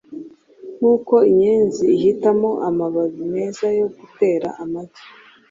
Nkuko 0.77 1.15
inyenzi 1.31 1.85
ihitamo 1.97 2.49
amababi 2.67 3.21
meza 3.35 3.65
yo 3.79 3.87
gutera 3.97 4.47
amagi, 4.63 5.03